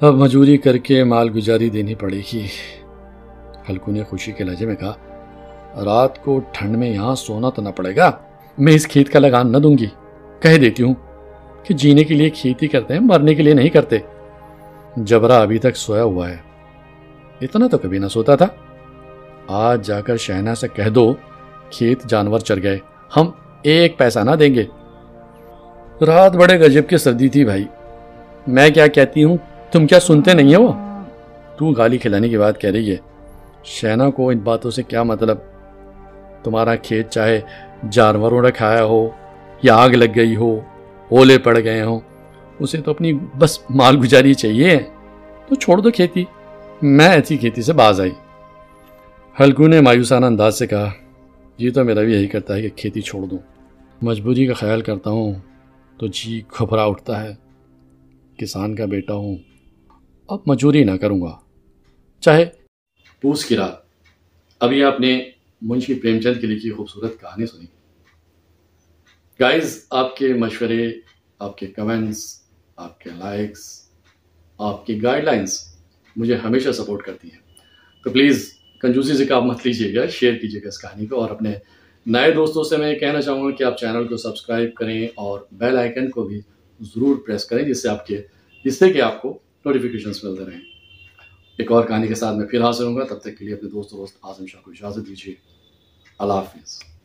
اب 0.00 0.14
مجوری 0.14 0.56
کر 0.56 0.76
کے 0.76 1.04
مال 1.04 1.30
گزاری 1.36 1.70
دینی 1.70 1.94
پڑے 1.94 2.20
گی۔ 2.32 2.46
ہلکو 3.68 3.92
نے 3.92 4.04
خوشی 4.04 4.32
کے 4.32 4.44
لہجے 4.44 4.66
میں 4.66 4.74
کہا، 4.74 4.94
رات 5.84 6.24
کو 6.24 6.40
ٹھنڈ 6.52 6.76
میں 6.76 6.90
یہاں 6.90 7.14
سونا 7.14 7.50
تو 7.50 7.62
نہ 7.62 7.68
پڑے 7.68 7.96
گا۔ 7.96 8.10
میں 8.58 8.72
اس 8.72 8.86
کھیت 8.86 9.12
کا 9.12 9.18
لگان 9.18 9.52
نہ 9.52 9.58
دوں 9.58 9.78
گی۔ 9.78 9.86
کہہ 10.40 10.56
دیتی 10.56 10.82
ہوں 10.82 10.94
کہ 11.62 11.74
جینے 11.74 12.04
کے 12.04 12.14
لیے 12.14 12.30
کھیتی 12.30 12.68
کرتے 12.68 12.94
ہیں، 12.94 13.00
مرنے 13.00 13.34
کے 13.34 13.42
لیے 13.42 13.54
نہیں 13.54 13.68
کرتے۔ 13.68 13.98
جبرا 14.96 15.42
ابھی 15.42 15.58
تک 15.58 15.76
سویا 15.76 16.02
ہوا 16.02 16.30
ہے۔ 16.30 16.36
اتنا 17.40 17.66
تو 17.66 17.78
کبھی 17.78 17.98
نہ 17.98 18.06
سوتا 18.06 18.36
تھا۔ 18.36 18.46
آج 19.48 19.86
جا 19.86 20.00
کر 20.00 20.16
شہنا 20.16 20.54
سے 20.54 20.68
کہہ 20.68 20.88
دو، 20.88 21.14
کھیت 21.70 22.04
جانور 22.08 22.38
چر 22.38 22.62
گئے۔ 22.62 22.78
ہم 23.16 23.30
ایک 23.66 23.98
پیسہ 23.98 24.18
نہ 24.18 24.30
دیں 24.30 24.54
گے۔ 24.54 24.64
رات 26.06 26.36
بڑے 26.36 26.60
گجب 26.60 26.82
کی 26.88 26.96
سردی 26.96 27.28
تھی 27.28 27.44
بھائی۔ 27.44 27.64
میں 28.46 28.70
کیا 28.70 28.86
کہتی 28.86 29.24
ہوں؟ 29.24 29.36
تم 29.72 29.86
کیا 29.86 30.00
سنتے 30.00 30.32
نہیں 30.32 30.54
ہو؟ 30.54 30.72
تو 31.56 31.70
گالی 31.70 31.98
کھلانے 31.98 32.28
کی 32.28 32.38
بات 32.38 32.60
کہہ 32.60 32.70
رہی 32.70 32.90
ہے، 32.90 32.96
شہنا 33.64 34.10
کو 34.10 34.30
ان 34.30 34.38
باتوں 34.38 34.70
سے 34.70 34.82
کیا 34.82 35.02
مطلب؟ 35.02 35.38
تمہارا 36.42 36.76
کھیت 36.76 37.10
چاہے 37.10 37.40
جانوروں 37.90 38.42
نے 38.42 38.50
کھایا 38.50 38.84
ہو 38.84 39.10
یا 39.62 39.76
آگ 39.76 39.90
لگ 39.90 40.12
گئی 40.16 40.36
ہو، 40.36 40.60
اولے 41.08 41.38
پڑ 41.38 41.58
گئے 41.64 41.82
ہوں، 41.82 42.00
اسے 42.58 42.80
تو 42.80 42.90
اپنی 42.90 43.12
بس 43.38 43.58
مال 43.70 43.96
گزاری 43.98 44.34
چاہیے۔ 44.34 44.78
تو 45.48 45.54
چھوڑ 45.54 45.78
دو 45.78 45.90
کھیتی۔ 45.90 46.24
میں 46.82 47.08
ایسی 47.08 47.36
کھیتی 47.36 47.62
سے 47.62 47.72
باز 47.72 48.00
آئی۔ 48.00 48.10
ہلکو 49.40 49.66
نے 49.66 49.80
مایوسانہ 49.80 50.26
انداز 50.26 50.58
سے 50.58 50.66
کہا 50.66 50.90
جی 51.58 51.70
تو 51.70 51.84
میرا 51.84 52.00
بھی 52.00 52.14
یہی 52.14 52.26
کرتا 52.26 52.56
ہے 52.56 52.62
کہ 52.62 52.68
کھیتی 52.76 53.00
چھوڑ 53.00 53.22
دوں۔ 53.22 53.55
مجبوری 54.02 54.46
کا 54.46 54.54
خیال 54.54 54.80
کرتا 54.80 55.10
ہوں 55.10 55.34
تو 55.98 56.06
جی 56.06 56.42
گھبرا 56.58 56.84
اٹھتا 56.84 57.24
ہے، 57.24 57.34
کسان 58.38 58.74
کا 58.74 58.84
بیٹا 58.84 59.14
ہوں۔ 59.14 59.36
اب 60.28 60.38
مجبوری 60.46 60.84
نہ 60.84 60.90
کروں 60.90 61.20
گا۔ 61.20 61.38
چاہے 62.20 62.44
پوس 63.20 63.44
کی 63.44 63.56
رات۔ 63.56 63.72
ابھی 64.60 64.84
آپ 64.84 65.00
نے 65.00 65.30
منشی 65.62 65.94
پریم 65.94 66.20
چند 66.20 66.40
کی 66.40 66.46
لکھی 66.46 66.70
خوبصورت 66.70 67.20
کہانی 67.20 67.46
سنی۔ 67.46 67.66
گائز 69.40 69.86
آپ 69.90 70.16
کے 70.16 70.34
مشورے، 70.34 70.92
آپ 71.38 71.58
کے 71.58 71.66
کمنٹس 71.66 72.42
آپ 72.76 73.00
کے 73.00 73.10
لائکس 73.10 73.90
آپ 74.58 74.86
کی 74.86 75.02
گائیڈ 75.02 75.24
لائنس 75.24 75.76
مجھے 76.16 76.36
ہمیشہ 76.36 76.70
سپورٹ 76.70 77.02
کرتی 77.02 77.28
ہیں۔ 77.32 77.38
تو 78.04 78.10
پلیز 78.10 78.52
کنجوسی 78.80 79.16
سے 79.16 79.26
کام 79.26 79.44
مت 79.44 79.58
لیجیے 79.64 79.94
گا 79.94 80.06
شیئر 80.06 80.34
کیجیے 80.34 80.62
گا 80.62 80.68
اس 80.68 80.80
کہانی 80.80 81.06
کو 81.06 81.20
اور 81.20 81.30
اپنے 81.30 81.52
نئے 82.06 82.30
دوستوں 82.30 82.64
سے 82.64 82.76
میں 82.76 82.92
یہ 82.92 82.98
کہنا 82.98 83.22
چاہوں 83.22 83.44
گا 83.44 83.50
کہ 83.50 83.64
آپ 83.64 83.78
چینل 83.78 84.08
کو 84.08 84.16
سبسکرائب 84.16 84.74
کریں 84.74 85.08
اور 85.14 85.40
بیل 85.52 85.76
آئیکن 85.76 86.10
کو 86.10 86.22
بھی 86.22 86.40
ضرور 86.80 87.16
پریس 87.26 87.44
کریں 87.44 87.64
جس 87.64 87.82
سے 87.82 87.88
آپ 87.88 88.06
کے 88.06 88.22
جس 88.64 88.78
سے 88.78 88.92
کہ 88.92 89.00
آپ 89.00 89.22
کو 89.22 89.38
نوٹیفیکیشنس 89.64 90.24
ملتے 90.24 90.44
رہیں۔ 90.44 90.60
ایک 91.58 91.72
اور 91.72 91.84
کہانی 91.84 92.06
کے 92.08 92.14
ساتھ 92.14 92.36
میں 92.36 92.46
پھر 92.46 92.62
حاضر 92.62 92.84
ہوں 92.84 92.96
گا۔ 92.96 93.04
تب 93.04 93.18
تک 93.18 93.38
کے 93.38 93.44
لیے 93.44 93.54
اپنے 93.54 93.68
دوست 93.68 93.90
دوست 93.90 94.16
اعظم 94.22 94.46
شاہ 94.46 94.60
کو 94.60 94.70
اجازت 94.70 95.08
دیجیے۔ 95.08 95.34
اللہ 96.18 96.32
حافظ۔ 96.32 96.95